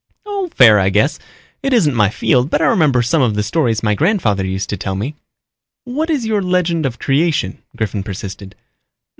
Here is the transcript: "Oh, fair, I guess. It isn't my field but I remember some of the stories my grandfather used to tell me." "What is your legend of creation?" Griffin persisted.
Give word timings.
"Oh, 0.25 0.49
fair, 0.55 0.79
I 0.79 0.89
guess. 0.89 1.19
It 1.61 1.73
isn't 1.73 1.93
my 1.93 2.09
field 2.09 2.49
but 2.49 2.59
I 2.59 2.65
remember 2.65 3.03
some 3.03 3.21
of 3.21 3.35
the 3.35 3.43
stories 3.43 3.83
my 3.83 3.93
grandfather 3.93 4.43
used 4.43 4.69
to 4.71 4.75
tell 4.77 4.95
me." 4.95 5.13
"What 5.83 6.09
is 6.09 6.25
your 6.25 6.41
legend 6.41 6.87
of 6.87 6.97
creation?" 6.97 7.61
Griffin 7.75 8.01
persisted. 8.01 8.55